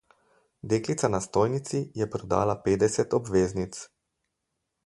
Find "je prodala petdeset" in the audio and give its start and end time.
2.01-3.17